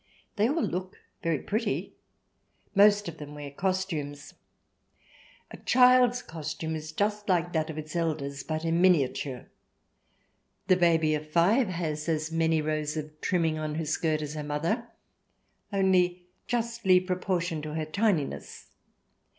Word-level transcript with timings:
They 0.35 0.49
all 0.49 0.63
look 0.63 0.97
very 1.21 1.37
pretty. 1.37 1.93
Most 2.73 3.07
of 3.07 3.19
them 3.19 3.35
wear 3.35 3.51
costumes. 3.51 4.33
A 5.51 5.57
child's 5.57 6.23
costume 6.23 6.75
is 6.75 6.91
just 6.91 7.29
like 7.29 7.53
that 7.53 7.69
of 7.69 7.77
its 7.77 7.95
elders, 7.95 8.41
but 8.41 8.65
in 8.65 8.81
miniature. 8.81 9.45
The 10.65 10.75
baby 10.75 11.13
of 11.13 11.29
five 11.29 11.67
has 11.67 12.09
as 12.09 12.31
many 12.31 12.63
rows 12.63 12.97
of 12.97 13.21
trimming 13.21 13.59
on 13.59 13.75
her 13.75 13.85
skirt 13.85 14.23
as 14.23 14.33
her 14.33 14.43
mother, 14.43 14.87
only 15.71 16.25
justly 16.47 16.99
proportioned 16.99 17.61
to 17.61 17.75
her 17.75 17.85
tininess. 17.85 18.69